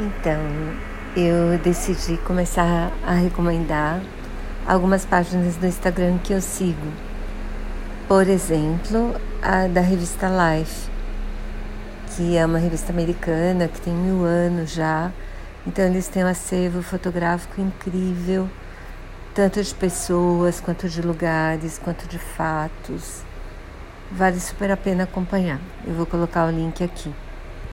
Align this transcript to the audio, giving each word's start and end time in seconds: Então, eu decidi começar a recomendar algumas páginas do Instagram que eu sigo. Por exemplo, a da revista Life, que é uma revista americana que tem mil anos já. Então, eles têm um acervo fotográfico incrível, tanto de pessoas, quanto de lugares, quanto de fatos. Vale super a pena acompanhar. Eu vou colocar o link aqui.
Então, 0.00 0.40
eu 1.16 1.58
decidi 1.58 2.18
começar 2.18 2.92
a 3.04 3.14
recomendar 3.14 4.00
algumas 4.64 5.04
páginas 5.04 5.56
do 5.56 5.66
Instagram 5.66 6.18
que 6.18 6.32
eu 6.32 6.40
sigo. 6.40 6.86
Por 8.06 8.28
exemplo, 8.28 9.16
a 9.42 9.66
da 9.66 9.80
revista 9.80 10.28
Life, 10.28 10.88
que 12.14 12.36
é 12.36 12.46
uma 12.46 12.58
revista 12.60 12.92
americana 12.92 13.66
que 13.66 13.80
tem 13.80 13.92
mil 13.92 14.24
anos 14.24 14.70
já. 14.72 15.10
Então, 15.66 15.84
eles 15.84 16.06
têm 16.06 16.22
um 16.22 16.28
acervo 16.28 16.80
fotográfico 16.80 17.60
incrível, 17.60 18.48
tanto 19.34 19.60
de 19.60 19.74
pessoas, 19.74 20.60
quanto 20.60 20.88
de 20.88 21.02
lugares, 21.02 21.76
quanto 21.76 22.06
de 22.06 22.20
fatos. 22.20 23.24
Vale 24.12 24.38
super 24.38 24.70
a 24.70 24.76
pena 24.76 25.02
acompanhar. 25.02 25.58
Eu 25.84 25.94
vou 25.94 26.06
colocar 26.06 26.46
o 26.46 26.52
link 26.52 26.84
aqui. 26.84 27.12